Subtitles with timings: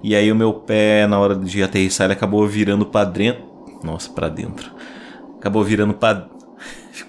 [0.00, 3.44] E aí o meu pé, na hora de aterrissar, ele acabou virando pra dentro.
[3.82, 4.72] Nossa, pra dentro.
[5.36, 6.28] Acabou virando pra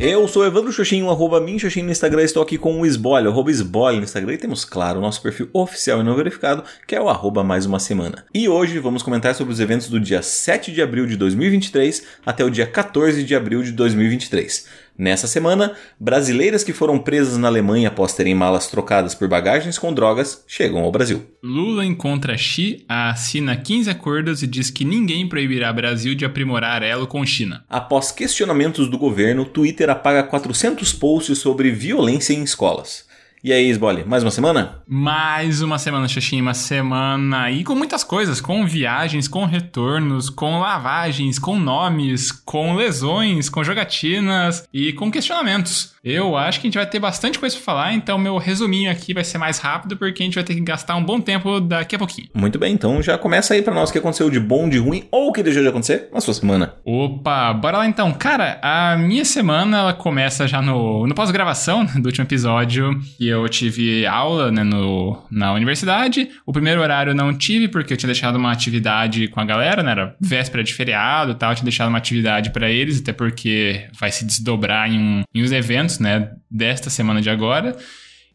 [0.00, 3.96] Eu sou Evandro Xoxinho, arroba Minxoxinho no Instagram, estou aqui com o Esbole, arroba Esbole
[3.96, 7.08] no Instagram e temos, claro, o nosso perfil oficial e não verificado, que é o
[7.08, 8.24] arroba mais uma semana.
[8.32, 12.44] E hoje vamos comentar sobre os eventos do dia 7 de abril de 2023 até
[12.44, 14.68] o dia 14 de abril de 2023.
[14.98, 19.94] Nessa semana, brasileiras que foram presas na Alemanha após terem malas trocadas por bagagens com
[19.94, 21.24] drogas chegam ao Brasil.
[21.40, 27.06] Lula encontra Xi, assina 15 acordos e diz que ninguém proibirá Brasil de aprimorar elo
[27.06, 27.64] com China.
[27.68, 33.06] Após questionamentos do governo, Twitter apaga 400 posts sobre violência em escolas.
[33.42, 34.82] E aí, Sbole, mais uma semana?
[34.86, 40.58] Mais uma semana, Xuxinha, uma semana aí com muitas coisas, com viagens, com retornos, com
[40.58, 45.94] lavagens, com nomes, com lesões, com jogatinas e com questionamentos.
[46.08, 49.12] Eu acho que a gente vai ter bastante coisa pra falar, então meu resuminho aqui
[49.12, 51.96] vai ser mais rápido, porque a gente vai ter que gastar um bom tempo daqui
[51.96, 52.28] a pouquinho.
[52.32, 55.04] Muito bem, então já começa aí para nós o que aconteceu de bom, de ruim
[55.10, 56.74] ou o que deixou de acontecer na sua semana.
[56.82, 58.12] Opa, bora lá então.
[58.12, 63.46] Cara, a minha semana ela começa já no, no pós-gravação do último episódio, e eu
[63.48, 66.30] tive aula né, no, na universidade.
[66.46, 69.82] O primeiro horário eu não tive, porque eu tinha deixado uma atividade com a galera,
[69.82, 69.90] né?
[69.90, 73.86] Era véspera de feriado e tal, eu tinha deixado uma atividade para eles, até porque
[73.98, 77.76] vai se desdobrar em, um, em uns eventos né, desta semana de agora.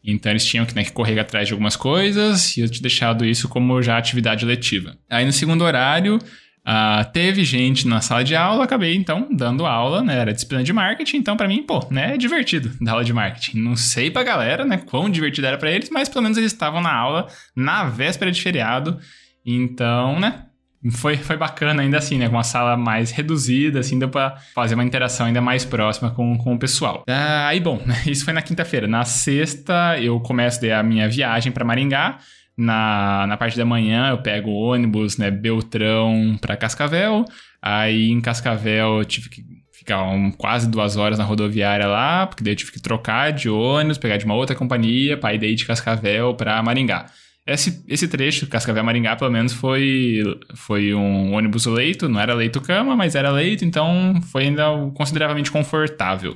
[0.04, 3.24] Então eles tinham que, né, que correr atrás de algumas coisas e eu tinha deixado
[3.24, 4.96] isso como já atividade letiva.
[5.08, 10.02] Aí no segundo horário, uh, teve gente na sala de aula, acabei então dando aula,
[10.02, 13.14] né, era disciplina de marketing, então para mim, pô, né, é divertido dar aula de
[13.14, 13.58] marketing.
[13.58, 16.82] Não sei pra galera, né, quão divertido era para eles, mas pelo menos eles estavam
[16.82, 18.98] na aula na véspera de feriado.
[19.46, 20.43] Então, né,
[20.92, 22.28] foi, foi bacana ainda assim, né?
[22.28, 26.36] Com uma sala mais reduzida, assim, deu pra fazer uma interação ainda mais próxima com,
[26.36, 27.04] com o pessoal.
[27.08, 28.86] Ah, aí, bom, isso foi na quinta-feira.
[28.86, 32.18] Na sexta, eu começo a minha viagem para Maringá.
[32.56, 37.24] Na, na parte da manhã, eu pego o ônibus, né, Beltrão para Cascavel.
[37.60, 42.44] Aí, em Cascavel, eu tive que ficar um, quase duas horas na rodoviária lá, porque
[42.44, 45.54] daí eu tive que trocar de ônibus, pegar de uma outra companhia, para ir daí
[45.54, 47.06] de Cascavel para Maringá.
[47.46, 50.22] Esse, esse trecho, Cascavel-Maringá, pelo menos, foi,
[50.54, 56.34] foi um ônibus leito, não era leito-cama, mas era leito, então foi ainda consideravelmente confortável.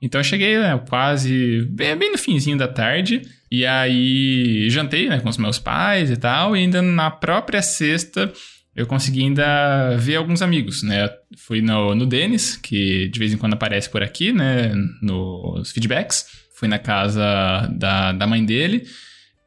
[0.00, 5.20] Então eu cheguei né, quase bem, bem, no finzinho da tarde, e aí jantei né,
[5.20, 8.30] com os meus pais e tal, e ainda na própria sexta
[8.76, 11.08] eu consegui ainda ver alguns amigos, né?
[11.36, 16.26] Fui no, no Denis, que de vez em quando aparece por aqui, né, nos feedbacks.
[16.56, 18.84] Fui na casa da, da mãe dele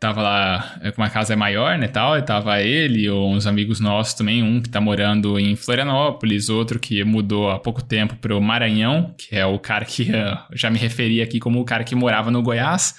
[0.05, 3.79] tava lá, é, como a casa é maior, né, tal, e tava ele, uns amigos
[3.79, 8.39] nossos também, um que tá morando em Florianópolis, outro que mudou há pouco tempo pro
[8.39, 10.11] Maranhão, que é o cara que
[10.53, 12.93] já me referi aqui como o cara que morava no Goiás,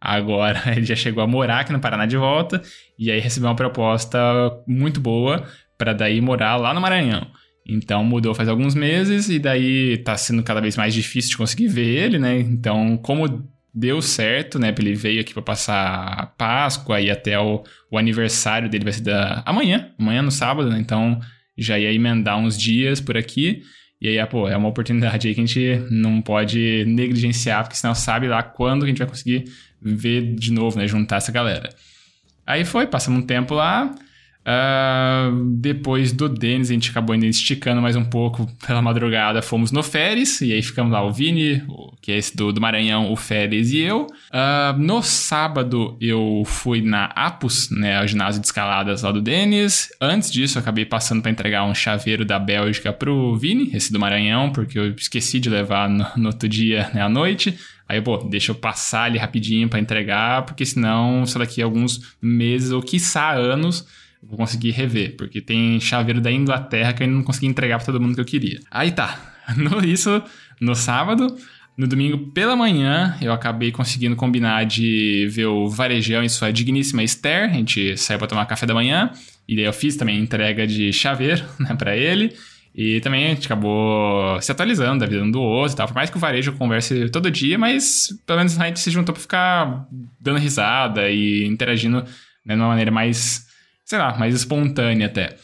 [0.00, 2.60] agora ele já chegou a morar aqui no Paraná de volta,
[2.98, 4.18] e aí recebeu uma proposta
[4.66, 5.44] muito boa
[5.78, 7.24] para daí morar lá no Maranhão.
[7.64, 11.68] Então mudou faz alguns meses e daí tá sendo cada vez mais difícil de conseguir
[11.68, 12.40] ver ele, né?
[12.40, 13.46] Então, como
[13.78, 14.74] deu certo, né?
[14.76, 19.02] Ele veio aqui para passar a Páscoa e até o, o, aniversário dele vai ser
[19.02, 20.78] da amanhã, amanhã no sábado, né?
[20.80, 21.20] Então
[21.56, 23.62] já ia emendar uns dias por aqui.
[24.00, 27.94] E aí, pô, é uma oportunidade aí que a gente não pode negligenciar, porque senão
[27.94, 29.44] sabe lá quando a gente vai conseguir
[29.80, 30.86] ver de novo, né?
[30.86, 31.70] Juntar essa galera.
[32.46, 33.94] Aí foi, passamos um tempo lá.
[34.48, 39.42] Uh, depois do Denis, a gente acabou ainda esticando mais um pouco pela madrugada.
[39.42, 41.62] Fomos no Férias, e aí ficamos lá, o Vini,
[42.00, 44.06] que é esse do, do Maranhão, o Férias e eu.
[44.32, 49.90] Uh, no sábado, eu fui na Apus, né, o ginásio de escaladas lá do Denis.
[50.00, 54.50] Antes disso, acabei passando para entregar um chaveiro da Bélgica pro Vini, esse do Maranhão,
[54.50, 57.58] porque eu esqueci de levar no, no outro dia, né, à noite.
[57.86, 62.16] Aí, pô, deixa eu passar ali rapidinho para entregar, porque senão, só daqui a alguns
[62.22, 63.86] meses ou quiçá anos
[64.22, 67.86] vou conseguir rever, porque tem chaveiro da Inglaterra que eu ainda não consegui entregar para
[67.86, 68.60] todo mundo que eu queria.
[68.70, 70.22] Aí tá, no, isso
[70.60, 71.36] no sábado.
[71.76, 77.04] No domingo pela manhã, eu acabei conseguindo combinar de ver o Varejão e sua digníssima
[77.04, 77.48] Esther.
[77.50, 79.12] A gente saiu para tomar café da manhã.
[79.46, 82.34] E daí eu fiz também entrega de chaveiro né, para ele.
[82.74, 85.86] E também a gente acabou se atualizando da vida um do outro e tal.
[85.86, 89.12] Por mais que o varejo converse todo dia, mas pelo menos a gente se juntou
[89.12, 89.88] para ficar
[90.20, 92.04] dando risada e interagindo
[92.44, 93.47] né, de uma maneira mais
[93.88, 95.34] sei lá, mais espontânea até.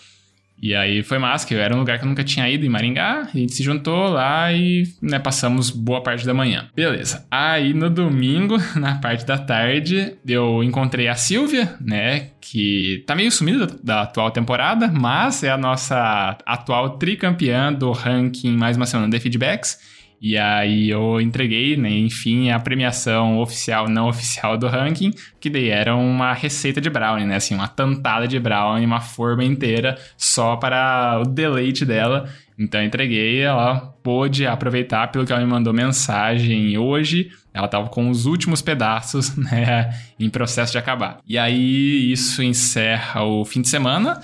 [0.62, 3.22] E aí foi massa, que era um lugar que eu nunca tinha ido em Maringá.
[3.22, 6.68] A gente se juntou lá e né, passamos boa parte da manhã.
[6.74, 7.26] Beleza.
[7.30, 12.28] Aí no domingo, na parte da tarde, eu encontrei a Silvia, né?
[12.40, 18.56] Que tá meio sumida da, atual temporada, mas é a nossa atual tricampeã do ranking
[18.56, 19.93] mais uma semana de feedbacks.
[20.20, 25.68] E aí eu entreguei, né, enfim, a premiação oficial, não oficial do ranking, que daí
[25.68, 27.36] era uma receita de brownie, né?
[27.36, 32.28] Assim, uma tantada de brownie, uma forma inteira só para o deleite dela.
[32.58, 37.30] Então eu entreguei, ela pôde aproveitar pelo que ela me mandou mensagem hoje.
[37.52, 41.18] Ela estava com os últimos pedaços, né, em processo de acabar.
[41.26, 44.20] E aí isso encerra o fim de semana.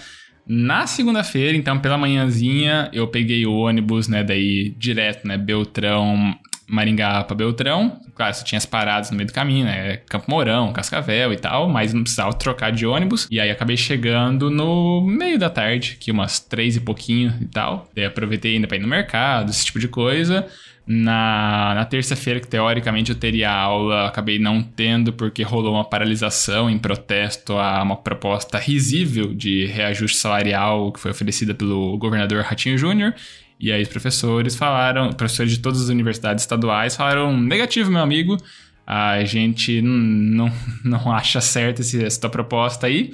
[0.52, 6.36] Na segunda-feira, então, pela manhãzinha, eu peguei o ônibus, né, daí direto, né, Beltrão,
[6.70, 8.00] Maringá pra Beltrão.
[8.14, 9.98] Claro, só tinha as paradas no meio do caminho, né?
[10.08, 13.26] Campo Mourão, Cascavel e tal, mas não precisava trocar de ônibus.
[13.30, 17.88] E aí acabei chegando no meio da tarde, aqui umas três e pouquinho e tal.
[17.94, 20.46] Daí aproveitei ainda pra ir no mercado, esse tipo de coisa.
[20.86, 26.68] Na, na terça-feira, que teoricamente eu teria aula, acabei não tendo porque rolou uma paralisação
[26.68, 32.76] em protesto a uma proposta risível de reajuste salarial que foi oferecida pelo governador Ratinho
[32.76, 33.14] Júnior.
[33.60, 38.38] E aí os professores falaram, professores de todas as universidades estaduais falaram, negativo, meu amigo,
[38.86, 40.50] a gente não,
[40.82, 43.12] não acha certa essa tua proposta aí.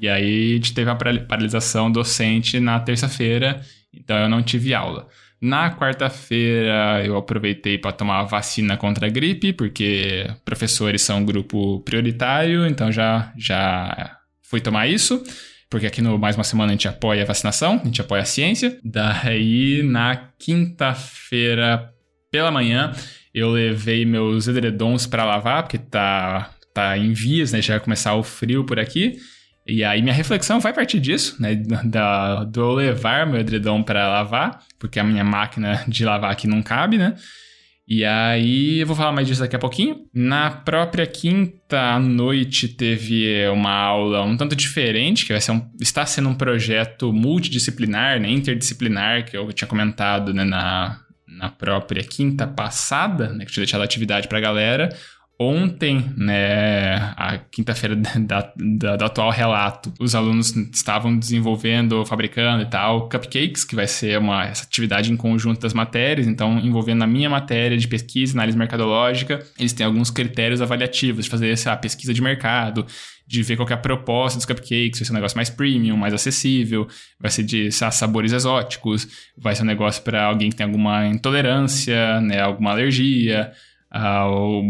[0.00, 3.60] E aí a gente teve uma paralisação docente na terça-feira,
[3.92, 5.08] então eu não tive aula.
[5.40, 11.24] Na quarta-feira eu aproveitei para tomar a vacina contra a gripe, porque professores são um
[11.24, 15.22] grupo prioritário, então já, já fui tomar isso.
[15.70, 18.26] Porque aqui no Mais Uma Semana a gente apoia a vacinação, a gente apoia a
[18.26, 18.76] ciência.
[18.84, 21.94] Daí na quinta-feira
[22.30, 22.92] pela manhã
[23.32, 27.62] eu levei meus edredons para lavar, porque tá, tá em vias, né?
[27.62, 29.18] Já vai começar o frio por aqui.
[29.64, 31.54] E aí minha reflexão vai partir disso, né?
[31.84, 36.48] Da, do eu levar meu edredom para lavar, porque a minha máquina de lavar aqui
[36.48, 37.14] não cabe, né?
[37.92, 40.06] E aí eu vou falar mais disso daqui a pouquinho.
[40.14, 46.06] Na própria quinta noite teve uma aula um tanto diferente, que vai ser um, está
[46.06, 52.46] sendo um projeto multidisciplinar, né, interdisciplinar, que eu tinha comentado né, na, na própria quinta
[52.46, 54.96] passada, né, que tinha deixado a atividade para a galera,
[55.42, 62.66] Ontem, né, a quinta-feira da, da, do atual relato, os alunos estavam desenvolvendo, fabricando e
[62.66, 67.06] tal, cupcakes, que vai ser uma essa atividade em conjunto das matérias, então envolvendo a
[67.06, 72.12] minha matéria de pesquisa, análise mercadológica, eles têm alguns critérios avaliativos de fazer essa pesquisa
[72.12, 72.84] de mercado,
[73.26, 76.12] de ver qual é a proposta dos cupcakes, vai ser um negócio mais premium, mais
[76.12, 76.86] acessível,
[77.18, 79.08] vai ser de sabores exóticos,
[79.38, 83.52] vai ser um negócio para alguém que tem alguma intolerância, né, alguma alergia,
[83.90, 84.62] ao,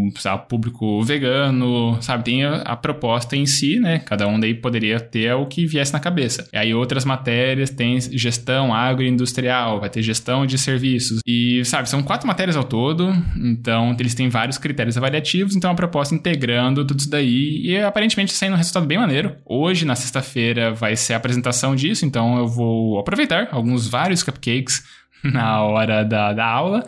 [0.49, 2.25] público vegano, sabe?
[2.25, 3.99] Tem a, a, proposta em si, né?
[3.99, 6.49] Cada um daí poderia ter o que viesse na cabeça.
[6.53, 11.21] E aí outras matérias tem gestão agroindustrial, vai ter gestão de serviços.
[11.27, 15.75] E, sabe, são quatro matérias ao todo, então eles têm vários critérios avaliativos, então a
[15.75, 19.37] proposta integrando tudo isso daí e aparentemente saindo um resultado bem maneiro.
[19.45, 24.83] Hoje, na sexta-feira, vai ser a apresentação disso, então eu vou aproveitar alguns vários cupcakes
[25.23, 26.85] na hora da, da aula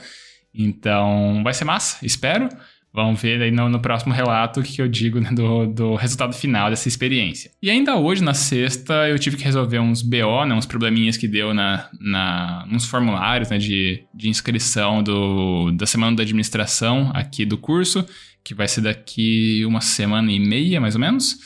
[0.54, 2.49] então, vai ser massa, espero.
[2.94, 6.34] Vamos ver aí no, no próximo relato o que eu digo né, do, do resultado
[6.34, 7.50] final dessa experiência.
[7.62, 11.26] E ainda hoje, na sexta, eu tive que resolver uns BO, né, uns probleminhas que
[11.26, 17.46] deu na, na, nos formulários né, de, de inscrição do, da semana da administração aqui
[17.46, 18.06] do curso,
[18.44, 21.38] que vai ser daqui uma semana e meia, mais ou menos.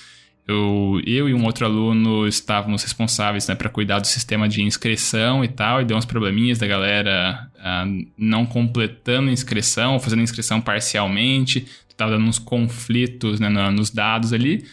[0.48, 5.44] Eu, eu e um outro aluno estávamos responsáveis né, para cuidar do sistema de inscrição
[5.44, 10.22] e tal, e deu uns probleminhas da galera uh, não completando a inscrição, fazendo a
[10.22, 14.64] inscrição parcialmente, estava dando uns conflitos né, nos dados ali,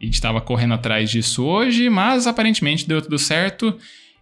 [0.00, 3.76] e a gente estava correndo atrás disso hoje, mas aparentemente deu tudo certo.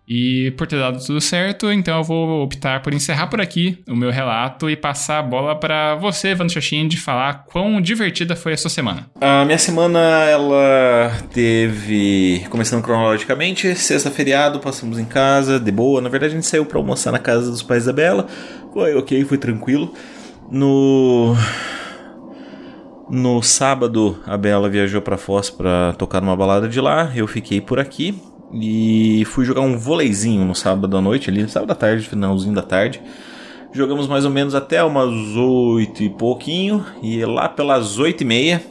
[0.07, 3.97] E por ter dado tudo certo, então eu vou optar por encerrar por aqui o
[3.97, 8.53] meu relato e passar a bola para você, Evandro Xoxin, de falar quão divertida foi
[8.53, 9.07] a sua semana.
[9.19, 16.03] A minha semana, ela teve, começando cronologicamente, sexta feriado, passamos em casa, de boa.
[16.03, 18.27] Na verdade, a gente saiu para almoçar na casa dos pais da Bela.
[18.75, 19.95] Foi ok, foi tranquilo.
[20.51, 21.35] No
[23.09, 27.11] no sábado, a Bela viajou para Foz para tocar numa balada de lá.
[27.15, 28.21] Eu fiquei por aqui.
[28.55, 32.63] E fui jogar um voleizinho no sábado à noite, ali, sábado à tarde, finalzinho da
[32.63, 33.03] tarde.
[33.73, 36.85] Jogamos mais ou menos até umas oito e pouquinho.
[37.03, 38.63] E lá pelas oito e meia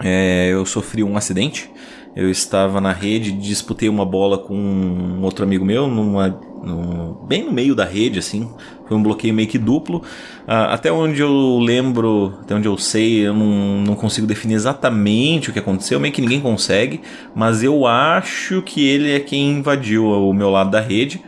[0.00, 1.70] é, eu sofri um acidente.
[2.14, 6.28] Eu estava na rede, disputei uma bola com um outro amigo meu, numa,
[6.62, 8.50] no, bem no meio da rede, assim.
[8.86, 9.98] Foi um bloqueio meio que duplo.
[10.46, 15.48] Uh, até onde eu lembro, até onde eu sei, eu não, não consigo definir exatamente
[15.48, 17.00] o que aconteceu, meio que ninguém consegue.
[17.34, 21.22] Mas eu acho que ele é quem invadiu o meu lado da rede.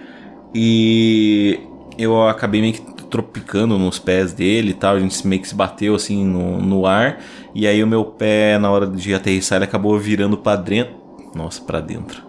[0.54, 1.60] E
[1.96, 5.54] eu acabei meio que tropicando nos pés dele e tal, a gente meio que se
[5.54, 7.20] bateu assim no, no ar,
[7.54, 10.96] e aí o meu pé, na hora de aterrissar, ele acabou virando para dentro.
[11.32, 12.24] Nossa, para dentro.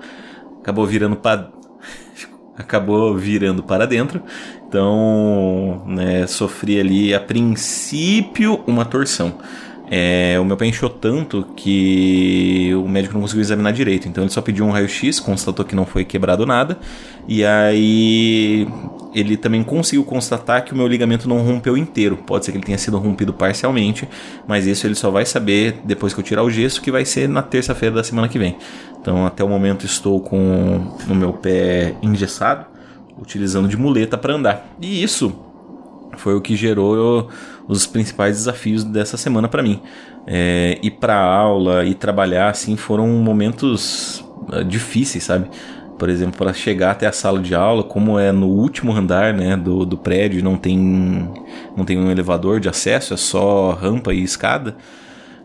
[0.61, 1.49] Acabou virando para
[2.55, 4.21] acabou virando para dentro.
[4.67, 9.39] Então, né, sofri ali a princípio uma torção.
[9.89, 14.07] É, o meu pé inchou tanto que o médico não conseguiu examinar direito.
[14.07, 16.77] Então ele só pediu um raio-x, constatou que não foi quebrado nada.
[17.27, 18.67] E aí
[19.15, 22.17] ele também conseguiu constatar que o meu ligamento não rompeu inteiro.
[22.17, 24.07] Pode ser que ele tenha sido rompido parcialmente,
[24.45, 27.29] mas isso ele só vai saber depois que eu tirar o gesso, que vai ser
[27.29, 28.57] na terça-feira da semana que vem.
[28.99, 32.65] Então até o momento estou com o meu pé engessado,
[33.17, 34.75] utilizando de muleta para andar.
[34.81, 35.33] E isso
[36.17, 37.29] foi o que gerou
[37.67, 39.81] os principais desafios dessa semana para mim.
[40.27, 45.47] É, ir para aula e trabalhar assim foram momentos uh, difíceis, sabe?
[45.97, 49.55] Por exemplo, para chegar até a sala de aula, como é no último andar né,
[49.55, 50.77] do, do prédio, não tem,
[51.75, 54.75] não tem um elevador de acesso, é só rampa e escada.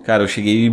[0.05, 0.73] Cara, eu cheguei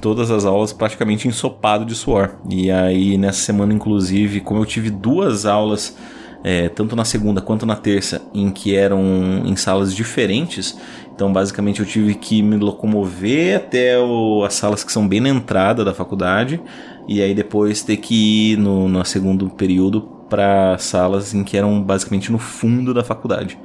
[0.00, 2.36] todas as aulas praticamente ensopado de suor.
[2.48, 5.96] E aí, nessa semana, inclusive, como eu tive duas aulas
[6.44, 9.02] é, tanto na segunda quanto na terça, em que eram
[9.44, 10.78] em salas diferentes.
[11.12, 15.28] Então, basicamente, eu tive que me locomover até o, as salas que são bem na
[15.28, 16.60] entrada da faculdade,
[17.08, 21.80] e aí depois ter que ir no, no segundo período para salas em que eram
[21.82, 23.58] basicamente no fundo da faculdade.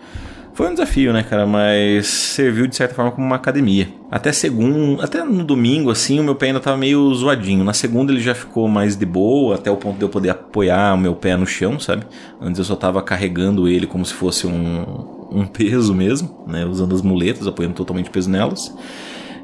[0.53, 1.47] Foi um desafio, né, cara?
[1.47, 3.87] Mas serviu de certa forma como uma academia.
[4.11, 7.63] Até segundo, até no domingo, assim, o meu pé ainda tava meio zoadinho.
[7.63, 10.93] Na segunda ele já ficou mais de boa, até o ponto de eu poder apoiar
[10.93, 12.05] o meu pé no chão, sabe?
[12.39, 16.65] Antes eu só tava carregando ele como se fosse um, um peso mesmo, né?
[16.65, 18.75] Usando as muletas, apoiando totalmente peso nelas.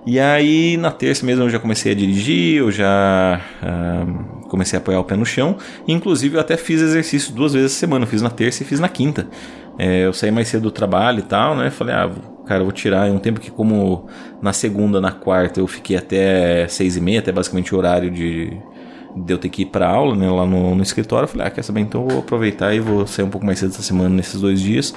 [0.09, 4.81] E aí na terça mesmo eu já comecei a dirigir, eu já uh, comecei a
[4.81, 5.57] apoiar o pé no chão.
[5.85, 8.79] Inclusive eu até fiz exercício duas vezes a semana, eu fiz na terça e fiz
[8.79, 9.27] na quinta.
[9.77, 11.69] É, eu saí mais cedo do trabalho e tal, né?
[11.69, 12.09] Falei, ah,
[12.45, 14.07] cara, vou tirar um tempo que como
[14.41, 18.57] na segunda, na quarta eu fiquei até seis e meia, até basicamente o horário de,
[19.13, 20.31] de eu ter que ir pra aula, né?
[20.31, 21.25] Lá no, no escritório.
[21.25, 21.81] Eu falei, ah, quer saber?
[21.81, 24.61] Então eu vou aproveitar e vou sair um pouco mais cedo essa semana, nesses dois
[24.61, 24.95] dias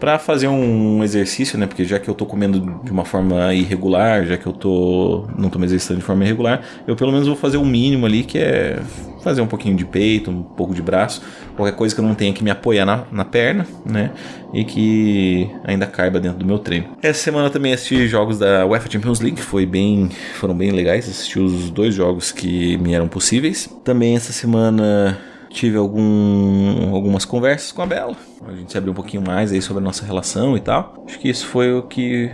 [0.00, 1.66] para fazer um exercício, né?
[1.66, 5.50] Porque já que eu tô comendo de uma forma irregular, já que eu tô não
[5.50, 8.24] tô me exercitando de forma irregular, eu pelo menos vou fazer o um mínimo ali,
[8.24, 8.80] que é
[9.22, 11.22] fazer um pouquinho de peito, um pouco de braço,
[11.54, 14.10] qualquer coisa que eu não tenha que me apoiar na, na perna, né?
[14.54, 16.96] E que ainda caiba dentro do meu treino.
[17.02, 21.38] Essa semana também assisti jogos da UEFA Champions League, foi bem, foram bem legais, assisti
[21.38, 23.68] os dois jogos que me eram possíveis.
[23.84, 25.18] Também essa semana
[25.50, 28.16] tive algum, algumas conversas com a Bela.
[28.46, 31.04] A gente se abriu um pouquinho mais aí sobre a nossa relação e tal.
[31.06, 32.30] Acho que isso foi o que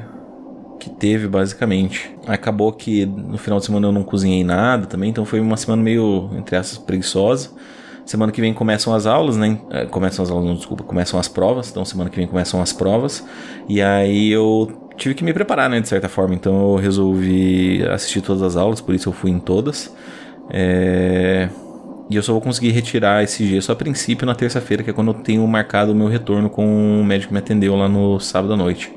[0.79, 2.15] que teve basicamente.
[2.27, 5.83] Acabou que no final de semana eu não cozinhei nada também, então foi uma semana
[5.83, 7.51] meio entre essas preguiçosa.
[8.05, 9.59] Semana que vem começam as aulas, né?
[9.69, 11.71] É, começam as aulas, não, desculpa, começam as provas.
[11.71, 13.25] Então semana que vem começam as provas.
[13.69, 16.35] E aí eu tive que me preparar, né, de certa forma.
[16.35, 19.93] Então eu resolvi assistir todas as aulas, por isso eu fui em todas.
[20.51, 21.49] É...
[22.09, 25.09] E eu só vou conseguir retirar esse gesso a princípio na terça-feira, que é quando
[25.09, 28.55] eu tenho marcado o meu retorno com o médico que me atendeu lá no sábado
[28.55, 28.93] à noite.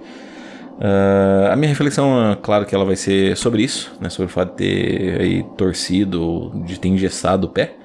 [0.79, 4.51] Uh, a minha reflexão, claro que ela vai ser sobre isso, né, sobre o fato
[4.51, 7.75] de ter aí torcido, de ter engessado o pé.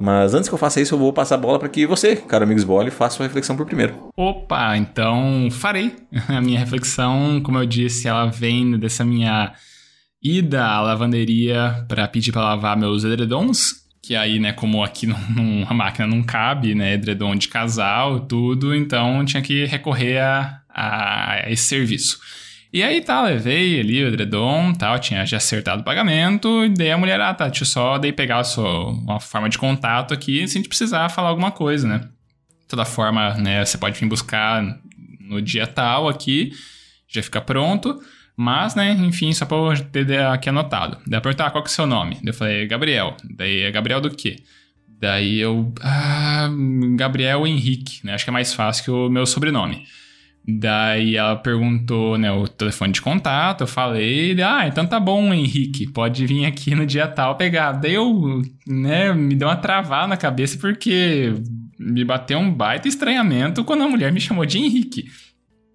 [0.00, 2.44] Mas antes que eu faça isso, eu vou passar a bola para que você, cara
[2.44, 4.10] amigos Bole, faça sua reflexão por primeiro.
[4.16, 5.94] Opa, então farei.
[6.26, 9.52] A minha reflexão, como eu disse, ela vem dessa minha
[10.22, 15.06] ida à lavanderia para pedir para lavar meus edredons que aí, né, como aqui
[15.68, 21.44] a máquina não cabe, né, edredom de casal, tudo, então tinha que recorrer a, a
[21.50, 22.18] esse serviço.
[22.72, 26.92] E aí tá, levei ali o edredom, tal, tinha já acertado o pagamento, e dei
[26.92, 30.46] a mulher, ah, tá, deixa eu só daí pegar sua, uma forma de contato aqui,
[30.46, 31.98] se a gente precisar falar alguma coisa, né.
[32.60, 34.62] De toda forma, né, você pode vir buscar
[35.20, 36.52] no dia tal aqui,
[37.10, 38.00] já fica pronto.
[38.36, 40.96] Mas, né, enfim, só pra eu ter aqui anotado.
[41.06, 42.14] Daí eu perguntar, ah, qual que é o seu nome?
[42.14, 43.16] Daí eu falei, Gabriel.
[43.36, 44.36] Daí, é Gabriel do quê?
[44.98, 46.48] Daí eu, ah,
[46.96, 48.14] Gabriel Henrique, né?
[48.14, 49.84] Acho que é mais fácil que o meu sobrenome.
[50.46, 55.86] Daí ela perguntou, né, o telefone de contato, eu falei, ah, então tá bom, Henrique,
[55.86, 57.72] pode vir aqui no dia tal pegar.
[57.72, 61.34] Daí eu, né, me deu uma travada na cabeça porque
[61.78, 65.04] me bateu um baita estranhamento quando a mulher me chamou de Henrique.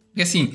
[0.10, 0.54] Porque assim,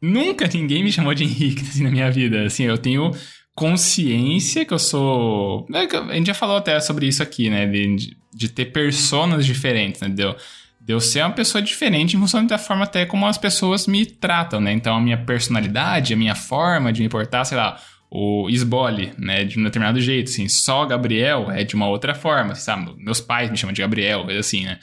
[0.00, 2.44] Nunca ninguém me chamou de Henrique assim, na minha vida.
[2.44, 3.10] Assim, eu tenho
[3.54, 5.66] consciência que eu sou.
[5.72, 7.66] É a gente já falou até sobre isso aqui, né?
[7.66, 10.08] De, de ter personas diferentes, né?
[10.08, 10.36] De eu,
[10.80, 14.04] de eu ser uma pessoa diferente em função da forma até como as pessoas me
[14.04, 14.72] tratam, né?
[14.72, 19.44] Então a minha personalidade, a minha forma de me importar, sei lá, o esbole, né?
[19.44, 20.48] De um determinado jeito, assim.
[20.48, 22.94] Só Gabriel é de uma outra forma, sabe?
[22.98, 24.78] Meus pais me chamam de Gabriel, assim, né?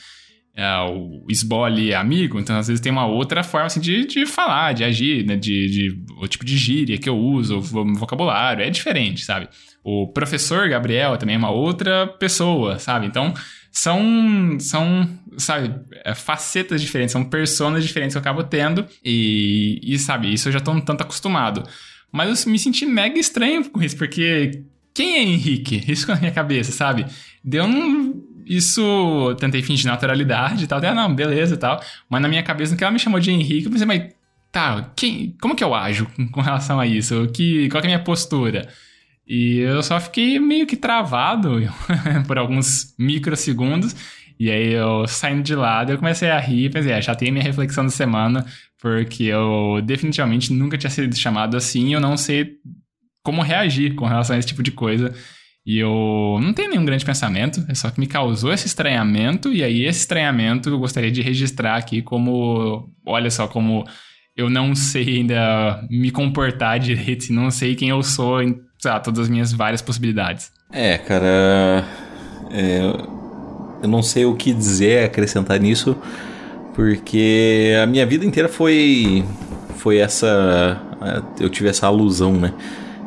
[0.55, 4.73] É, o esbole amigo, então às vezes tem uma outra forma assim, de, de falar,
[4.73, 5.35] de agir, né?
[5.35, 9.49] De, de, o tipo de gíria que eu uso, o vocabulário, é diferente, sabe?
[9.83, 13.07] O professor Gabriel também é uma outra pessoa, sabe?
[13.07, 13.33] Então,
[13.71, 15.73] são, são sabe,
[16.05, 20.53] é, facetas diferentes, são personas diferentes que eu acabo tendo e, e sabe, isso eu
[20.53, 21.63] já tô um tanto acostumado.
[22.11, 25.83] Mas eu me senti mega estranho com isso, porque quem é Henrique?
[25.91, 27.07] Isso na minha cabeça, sabe?
[27.43, 30.79] Deu um isso tentei fingir naturalidade e tal.
[30.83, 31.81] Ah, não, beleza e tal.
[32.09, 34.13] Mas na minha cabeça, no que ela me chamou de Henrique, eu pensei, mas
[34.51, 37.27] tá, quem, como que eu ajo com relação a isso?
[37.33, 38.67] Que, qual é a minha postura?
[39.27, 41.61] E eu só fiquei meio que travado
[42.27, 43.95] por alguns microsegundos.
[44.39, 47.43] E aí eu saindo de lado, eu comecei a rir, pensei, é, já tem minha
[47.43, 48.45] reflexão da semana,
[48.81, 52.57] porque eu definitivamente nunca tinha sido chamado assim, eu não sei
[53.23, 55.13] como reagir com relação a esse tipo de coisa.
[55.65, 59.63] E eu não tenho nenhum grande pensamento, é só que me causou esse estranhamento, e
[59.63, 62.89] aí esse estranhamento eu gostaria de registrar aqui como.
[63.05, 63.85] Olha só, como
[64.35, 69.21] eu não sei ainda me comportar direito, não sei quem eu sou em lá, todas
[69.21, 70.51] as minhas várias possibilidades.
[70.71, 71.85] É, cara.
[72.51, 72.81] É,
[73.81, 75.95] eu não sei o que dizer, acrescentar nisso,
[76.73, 79.23] porque a minha vida inteira foi.
[79.77, 80.81] Foi essa.
[81.39, 82.53] Eu tive essa alusão, né?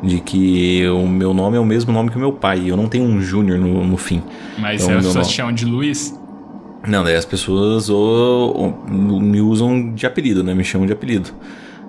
[0.03, 2.69] De que o meu nome é o mesmo nome que o meu pai.
[2.69, 4.21] Eu não tenho um Júnior no, no fim.
[4.57, 6.17] Mas então, as pessoas te chamam de Luiz?
[6.87, 10.53] Não, daí as pessoas ou, ou, me usam de apelido, né?
[10.53, 11.31] Me chamam de apelido.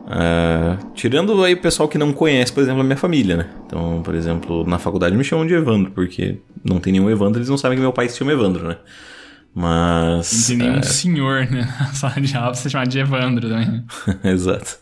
[0.08, 3.46] Uh, tirando aí o pessoal que não conhece, por exemplo, a minha família, né?
[3.66, 7.50] Então, por exemplo, na faculdade me chamam de Evandro, porque não tem nenhum Evandro, eles
[7.50, 8.76] não sabem que meu pai se chama Evandro, né?
[9.54, 10.32] Mas.
[10.32, 10.84] Não tem nenhum uh...
[10.84, 11.68] senhor, né?
[11.78, 13.84] Na sala de aula você chama de Evandro também.
[14.24, 14.78] Exato.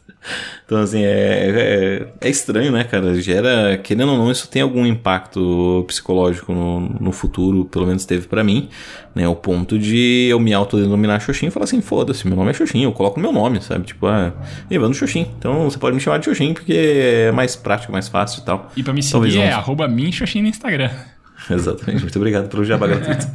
[0.64, 3.20] Então, assim, é, é, é, estranho, né, cara?
[3.20, 8.26] Gera, querendo ou não, isso tem algum impacto psicológico no, no futuro, pelo menos teve
[8.26, 8.68] para mim,
[9.14, 9.28] né?
[9.28, 12.82] O ponto de eu me autodenominar Xoxin e falar assim: foda-se, meu nome é Xoxin,
[12.82, 13.86] eu coloco meu nome, sabe?
[13.86, 14.32] Tipo, ah,
[14.70, 15.30] Evandro Xoxin.
[15.38, 18.72] Então você pode me chamar de Xoxin porque é mais prático, mais fácil e tal.
[18.76, 20.90] E pra me seguir Talvez é arroba minxoxin no Instagram.
[21.48, 23.26] Exatamente, muito obrigado pelo jabá gratuito.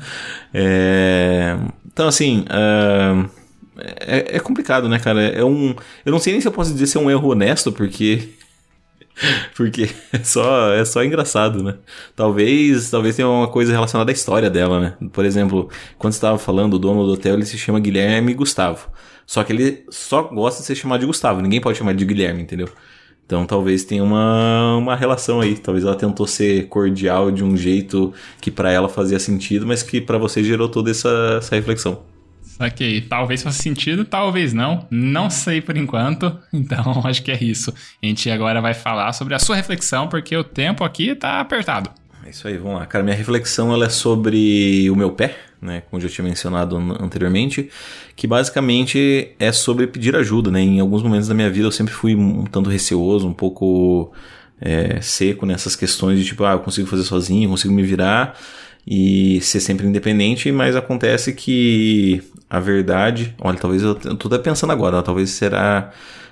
[0.54, 1.56] é,
[1.86, 2.46] então, assim.
[2.50, 3.41] Uh,
[3.78, 5.22] é, é, complicado, né, cara?
[5.22, 5.76] É um.
[6.06, 8.30] Eu não sei nem se eu posso dizer se é um erro honesto, porque.
[9.56, 11.76] porque é só, é só engraçado, né?
[12.16, 14.94] Talvez, talvez tenha uma coisa relacionada à história dela, né?
[15.12, 18.90] Por exemplo, quando estava falando, o dono do hotel ele se chama Guilherme Gustavo.
[19.26, 22.42] Só que ele só gosta de ser chamado de Gustavo, ninguém pode chamar de Guilherme,
[22.42, 22.68] entendeu?
[23.26, 25.58] Então talvez tenha uma, uma relação aí.
[25.58, 30.02] Talvez ela tentou ser cordial de um jeito que para ela fazia sentido, mas que
[30.02, 32.04] para você gerou toda essa, essa reflexão.
[32.62, 34.86] Ok, talvez faça sentido, talvez não.
[34.92, 36.38] Não sei por enquanto.
[36.54, 37.74] Então, acho que é isso.
[38.02, 41.90] A gente agora vai falar sobre a sua reflexão, porque o tempo aqui tá apertado.
[42.26, 42.86] É isso aí, vamos lá.
[42.86, 45.82] Cara, minha reflexão ela é sobre o meu pé, né?
[45.90, 47.70] Como eu já tinha mencionado anteriormente,
[48.16, 50.62] que basicamente é sobre pedir ajuda, né?
[50.62, 54.14] Em alguns momentos da minha vida eu sempre fui um tanto receoso, um pouco
[54.60, 58.38] é, seco nessas questões de tipo, ah, eu consigo fazer sozinho, consigo me virar
[58.86, 64.72] e ser sempre independente, mas acontece que a verdade, olha, talvez eu, tô até pensando
[64.72, 65.92] agora, talvez será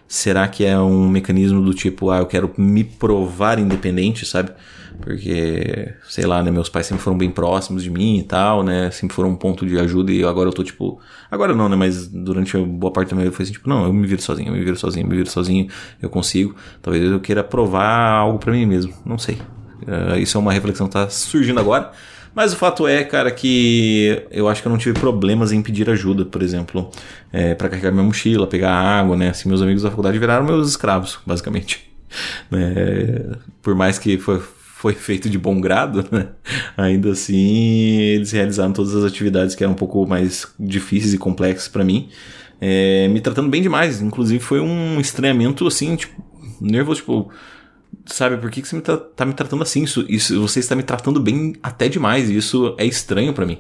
[0.10, 4.52] será que é um mecanismo do tipo, ah, eu quero me provar independente, sabe?
[5.00, 8.90] Porque, sei lá, né, meus pais sempre foram bem próximos de mim e tal, né?
[8.90, 12.08] Sempre foram um ponto de ajuda e agora eu tô tipo, agora não, né, mas
[12.08, 14.54] durante boa parte da minha vida foi assim, tipo, não, eu me viro sozinho, eu
[14.54, 15.68] me viro sozinho, eu me viro sozinho,
[16.02, 16.56] eu consigo.
[16.82, 19.38] Talvez eu queira provar algo para mim mesmo, não sei.
[19.84, 21.92] Uh, isso é uma reflexão que tá surgindo agora.
[22.34, 25.90] Mas o fato é, cara, que eu acho que eu não tive problemas em pedir
[25.90, 26.90] ajuda, por exemplo,
[27.32, 29.30] é, para carregar minha mochila, pegar água, né?
[29.30, 31.88] Assim, meus amigos da faculdade viraram meus escravos, basicamente.
[32.52, 36.30] É, por mais que foi, foi feito de bom grado, né?
[36.76, 41.68] ainda assim eles realizaram todas as atividades que eram um pouco mais difíceis e complexas
[41.68, 42.10] para mim,
[42.60, 44.02] é, me tratando bem demais.
[44.02, 46.20] Inclusive foi um estranhamento assim, tipo,
[46.60, 47.32] nervoso, tipo
[48.14, 49.84] sabe, por que, que você me tá, tá, me tratando assim?
[49.84, 53.60] Isso, isso, você está me tratando bem até demais, e isso é estranho para mim.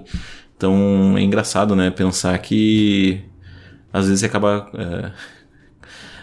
[0.57, 3.23] Então é engraçado, né, pensar que
[3.93, 4.69] às vezes você acaba.
[4.73, 5.11] É,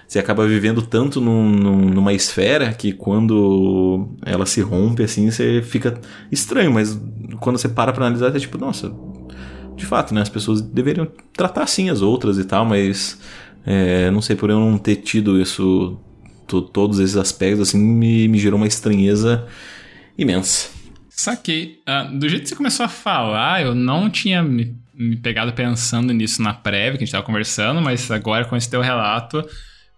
[0.06, 5.60] você acaba vivendo tanto num, num, numa esfera que quando ela se rompe assim, você
[5.62, 6.96] fica estranho, mas
[7.40, 8.94] quando você para pra analisar, é tipo, nossa,
[9.74, 10.20] de fato, né?
[10.22, 13.18] As pessoas deveriam tratar assim as outras e tal, mas
[13.64, 15.98] é, não sei por eu não ter tido isso
[16.46, 19.46] todos esses aspectos, assim, me, me gerou uma estranheza
[20.16, 20.70] imensa.
[21.08, 21.80] Saquei.
[21.88, 26.12] Uh, do jeito que você começou a falar, eu não tinha me, me pegado pensando
[26.12, 29.44] nisso na prévia, que a gente estava conversando, mas agora com esse teu relato,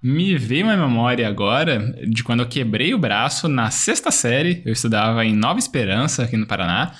[0.03, 4.63] me veio uma memória agora de quando eu quebrei o braço na sexta série.
[4.65, 6.93] Eu estudava em Nova Esperança, aqui no Paraná.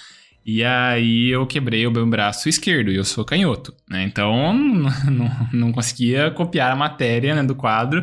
[0.45, 4.03] E aí eu quebrei o meu braço esquerdo e eu sou canhoto, né?
[4.03, 4.53] Então
[5.11, 8.03] não, não conseguia copiar a matéria né, do quadro.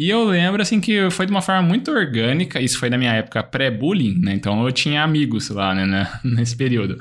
[0.00, 2.58] E eu lembro, assim, que foi de uma forma muito orgânica.
[2.58, 4.32] Isso foi na minha época pré-bullying, né?
[4.32, 6.96] Então eu tinha amigos lá, né, nesse período.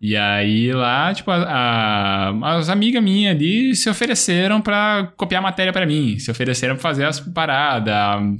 [0.00, 5.74] E aí lá, tipo, a, a, as amigas minhas ali se ofereceram para copiar matéria
[5.74, 7.94] para mim, se ofereceram pra fazer as paradas,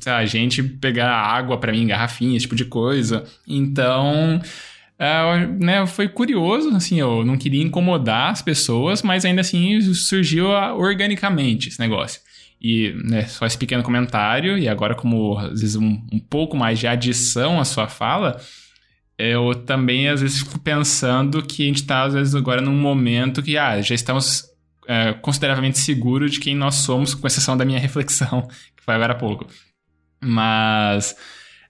[0.07, 3.25] a gente pegar água para mim, garrafinha, esse tipo de coisa.
[3.47, 4.41] Então,
[5.01, 10.49] Uh, né, foi curioso, assim, eu não queria incomodar as pessoas, mas ainda assim surgiu
[10.49, 12.21] organicamente esse negócio.
[12.61, 16.79] E né, só esse pequeno comentário, e agora como às vezes um, um pouco mais
[16.79, 18.41] de adição à sua fala,
[19.17, 23.43] eu também às vezes fico pensando que a gente está às vezes agora num momento
[23.43, 24.45] que ah, já estamos
[24.89, 29.13] é, consideravelmente seguros de quem nós somos, com exceção da minha reflexão, que foi agora
[29.13, 29.47] há pouco.
[30.21, 31.15] Mas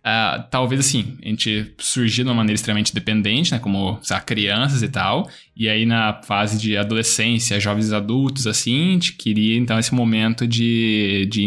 [0.09, 3.59] Uh, talvez assim, a gente surgir de uma maneira extremamente dependente, né?
[3.59, 5.29] Como sabe, crianças e tal.
[5.55, 10.47] E aí na fase de adolescência, jovens adultos, assim, a gente queria então esse momento
[10.47, 11.44] de, de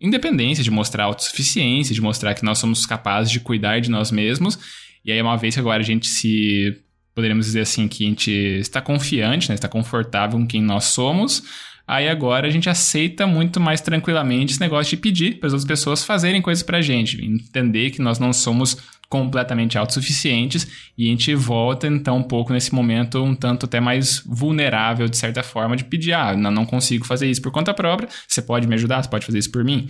[0.00, 4.58] independência, de mostrar autossuficiência, de mostrar que nós somos capazes de cuidar de nós mesmos.
[5.04, 6.76] E aí uma vez que agora a gente se.
[7.14, 9.54] Poderíamos dizer assim, que a gente está confiante, né?
[9.54, 11.44] Está confortável com quem nós somos
[11.90, 15.66] Aí agora a gente aceita muito mais tranquilamente esse negócio de pedir para as outras
[15.66, 18.76] pessoas fazerem coisas para a gente, entender que nós não somos
[19.08, 24.22] completamente autossuficientes e a gente volta então um pouco nesse momento um tanto até mais
[24.24, 28.40] vulnerável de certa forma de pedir, ah, não consigo fazer isso por conta própria, você
[28.40, 29.88] pode me ajudar, você pode fazer isso por mim?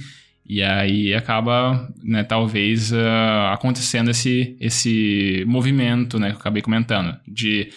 [0.48, 7.14] E aí acaba, né, talvez uh, acontecendo esse, esse movimento, né, que eu acabei comentando,
[7.28, 7.68] de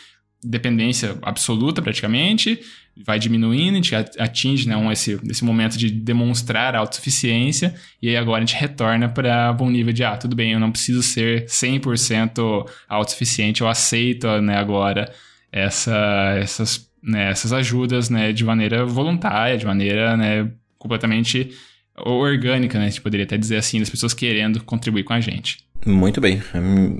[0.41, 2.59] dependência absoluta praticamente,
[2.95, 8.15] vai diminuindo, a gente atinge né, um, esse, esse momento de demonstrar autossuficiência, e aí
[8.15, 11.45] agora a gente retorna para um nível de, ah, tudo bem, eu não preciso ser
[11.45, 15.11] 100% autossuficiente, eu aceito né, agora
[15.51, 21.49] essa, essas, né, essas ajudas né, de maneira voluntária, de maneira né, completamente
[21.95, 25.57] orgânica, né, a gente poderia até dizer assim, das pessoas querendo contribuir com a gente.
[25.85, 26.41] Muito bem.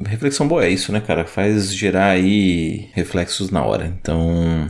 [0.06, 1.26] Reflexão boa é isso, né, cara?
[1.26, 3.86] Faz gerar aí reflexos na hora.
[4.00, 4.70] Então,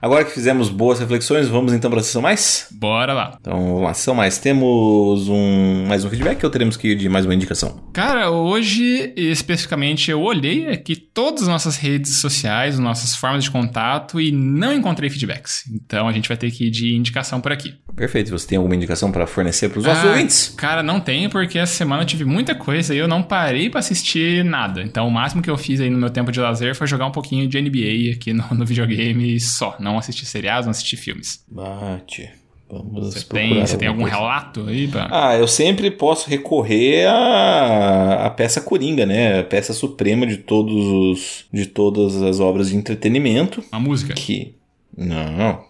[0.00, 2.68] Agora que fizemos boas reflexões, vamos então para a sessão mais?
[2.70, 3.36] Bora lá.
[3.40, 4.38] Então, vamos lá, sessão mais.
[4.38, 7.80] Temos um mais um feedback ou teremos que ir de mais uma indicação?
[7.92, 14.20] Cara, hoje especificamente eu olhei aqui todas as nossas redes sociais, nossas formas de contato
[14.20, 15.64] e não encontrei feedbacks.
[15.72, 17.74] Então a gente vai ter que ir de indicação por aqui.
[17.96, 18.30] Perfeito.
[18.30, 20.54] Você tem alguma indicação para fornecer para os nossos ah, ouvintes?
[20.56, 23.80] Cara, não tenho porque essa semana eu tive muita coisa e eu não parei para
[23.80, 24.82] assistir nada.
[24.82, 27.12] Então o máximo que eu fiz aí no meu tempo de lazer foi jogar um
[27.12, 29.76] pouquinho de NBA aqui no, no videogame só.
[29.78, 31.44] Não assistir seriados, não assistir filmes.
[31.48, 32.30] Bate.
[32.70, 34.16] Vamos você tem, você tem algum coisa.
[34.16, 34.88] relato aí?
[34.88, 35.08] Pra...
[35.10, 39.40] Ah, eu sempre posso recorrer à, à peça coringa, né?
[39.40, 43.64] A peça suprema de todos os, de todas as obras de entretenimento.
[43.72, 44.12] A música?
[44.12, 44.54] Que
[44.94, 45.64] não,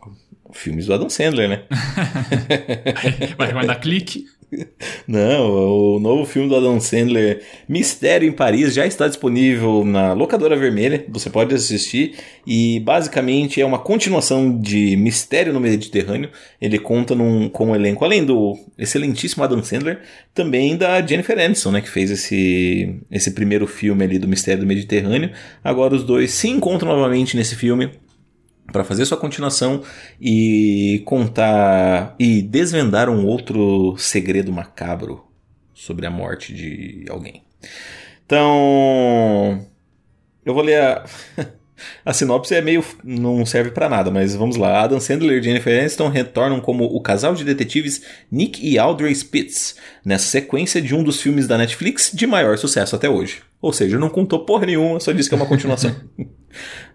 [0.53, 1.63] filmes do Adam Sandler, né?
[3.39, 4.25] vai, vai dar clique.
[5.07, 10.57] Não, o novo filme do Adam Sandler, Mistério em Paris, já está disponível na locadora
[10.57, 11.05] vermelha.
[11.09, 12.15] Você pode assistir
[12.47, 16.31] e basicamente é uma continuação de Mistério no Mediterrâneo.
[16.61, 20.01] Ele conta num, com um elenco, além do excelentíssimo Adam Sandler,
[20.35, 24.67] também da Jennifer Aniston, né, que fez esse, esse primeiro filme ali do Mistério do
[24.67, 25.31] Mediterrâneo.
[25.63, 27.91] Agora os dois se encontram novamente nesse filme
[28.73, 29.83] para fazer sua continuação
[30.21, 35.25] e contar e desvendar um outro segredo macabro
[35.75, 37.43] sobre a morte de alguém.
[38.27, 39.67] Então,
[40.45, 41.05] eu vou ler a
[42.05, 42.85] A sinopse é meio.
[43.05, 44.83] não serve para nada, mas vamos lá.
[44.83, 49.77] Adam Sandler e Jennifer Aniston retornam como o casal de detetives Nick e Audrey Spitz,
[50.05, 53.43] nessa sequência de um dos filmes da Netflix de maior sucesso até hoje.
[53.61, 55.95] Ou seja, não contou porra nenhuma, só disse que é uma continuação.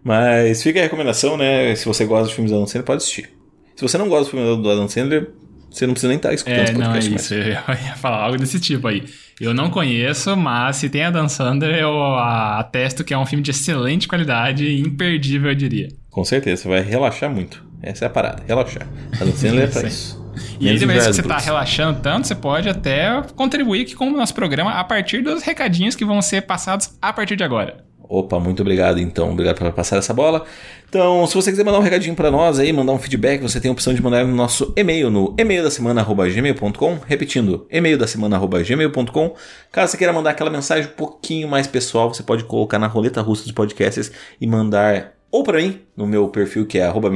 [0.04, 1.76] mas fica a recomendação, né?
[1.76, 3.30] Se você gosta dos filmes do Adam Sandler, pode assistir.
[3.76, 5.32] Se você não gosta do filme do Adam Sandler,
[5.70, 7.10] você não precisa nem estar tá escutando é, esse podcast.
[7.10, 7.34] Não, é isso.
[7.34, 9.04] Eu ia falar algo desse tipo aí.
[9.40, 13.44] Eu não conheço, mas se tem a Dan Sander, eu atesto que é um filme
[13.44, 15.90] de excelente qualidade e imperdível, eu diria.
[16.10, 17.64] Com certeza, você vai relaxar muito.
[17.82, 18.88] Essa é a parada, relaxar.
[19.20, 20.24] A Dan Sandler é pra isso.
[20.60, 24.18] E aí, depois que você está relaxando tanto, você pode até contribuir aqui com o
[24.18, 27.84] nosso programa a partir dos recadinhos que vão ser passados a partir de agora.
[28.14, 29.32] Opa, muito obrigado então.
[29.32, 30.46] Obrigado por passar essa bola.
[30.88, 33.70] Então, se você quiser mandar um recadinho para nós aí, mandar um feedback, você tem
[33.70, 39.34] a opção de mandar no nosso e-mail, no e-mail da semana@gmail.com, repetindo, e-mail da semana@gmail.com.
[39.72, 43.20] Caso você queira mandar aquela mensagem um pouquinho mais pessoal, você pode colocar na roleta
[43.20, 47.12] russa dos podcasts e mandar ou para mim, no meu perfil que é arroba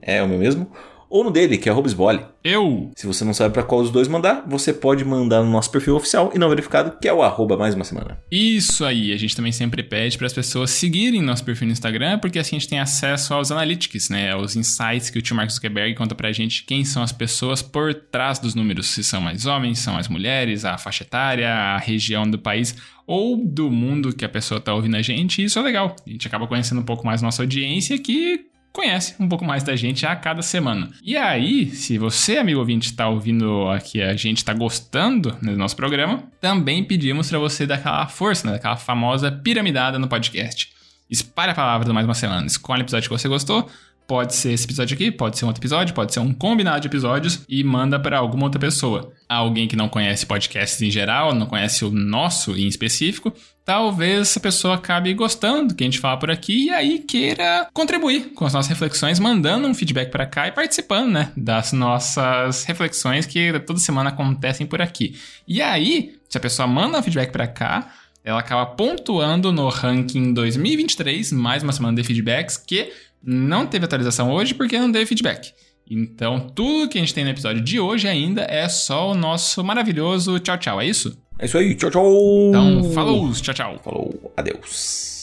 [0.00, 0.70] é o meu mesmo,
[1.08, 2.20] ou no dele, que é Robesbole.
[2.42, 2.90] Eu!
[2.96, 5.96] Se você não sabe para qual dos dois mandar, você pode mandar no nosso perfil
[5.96, 8.18] oficial e não verificado, que é o arroba mais uma semana.
[8.30, 12.18] Isso aí, a gente também sempre pede para as pessoas seguirem nosso perfil no Instagram,
[12.18, 14.32] porque assim a gente tem acesso aos analytics, né?
[14.32, 17.94] Aos insights que o tio Mark Zuckerberg conta pra gente quem são as pessoas por
[17.94, 22.28] trás dos números, se são mais homens, são mais mulheres, a faixa etária, a região
[22.28, 25.62] do país ou do mundo que a pessoa tá ouvindo a gente, e isso é
[25.62, 25.94] legal.
[26.06, 29.74] A gente acaba conhecendo um pouco mais nossa audiência que conhece um pouco mais da
[29.74, 30.90] gente a cada semana.
[31.02, 35.74] E aí, se você, amigo ouvinte, está ouvindo aqui, a gente está gostando do nosso
[35.74, 40.70] programa, também pedimos para você dar aquela força, né, daquela famosa piramidada no podcast.
[41.08, 42.46] Espalhe a palavra do mais uma semana.
[42.46, 43.66] Escolhe o episódio que você gostou,
[44.06, 46.86] Pode ser esse episódio aqui, pode ser um outro episódio, pode ser um combinado de
[46.86, 49.12] episódios e manda para alguma outra pessoa.
[49.28, 53.32] Alguém que não conhece podcasts em geral, não conhece o nosso em específico,
[53.64, 57.68] talvez essa pessoa acabe gostando do que a gente fala por aqui e aí queira
[57.74, 62.62] contribuir com as nossas reflexões, mandando um feedback para cá e participando, né, das nossas
[62.62, 65.16] reflexões que toda semana acontecem por aqui.
[65.48, 67.92] E aí, se a pessoa manda um feedback para cá,
[68.26, 72.92] ela acaba pontuando no ranking 2023, mais uma semana de feedbacks, que
[73.26, 75.52] não teve atualização hoje porque não teve feedback.
[75.88, 79.62] Então, tudo que a gente tem no episódio de hoje ainda é só o nosso
[79.62, 80.80] maravilhoso tchau, tchau.
[80.80, 81.16] É isso?
[81.38, 81.74] É isso aí.
[81.74, 82.48] Tchau, tchau.
[82.48, 83.32] Então, falou.
[83.32, 83.80] Tchau, tchau.
[83.84, 84.32] Falou.
[84.36, 85.15] Adeus.